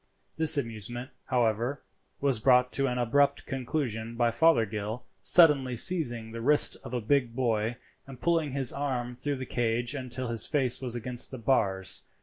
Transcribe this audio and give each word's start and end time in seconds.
This 0.35 0.57
amusement, 0.57 1.11
however, 1.25 1.83
was 2.21 2.39
brought 2.39 2.71
to 2.71 2.87
an 2.87 2.97
abrupt 2.97 3.45
conclusion 3.45 4.15
by 4.15 4.31
Fothergill 4.31 5.03
suddenly 5.19 5.75
seizing 5.75 6.31
the 6.31 6.41
wrist 6.41 6.75
of 6.83 6.95
a 6.95 7.01
big 7.01 7.35
boy 7.35 7.75
and 8.07 8.19
pulling 8.19 8.51
his 8.53 8.73
arm 8.73 9.13
through 9.13 9.37
the 9.37 9.45
cage 9.45 9.93
until 9.93 10.29
his 10.29 10.47
face 10.47 10.81
was 10.81 10.95
against 10.95 11.29
the 11.29 11.37
bars. 11.37 12.01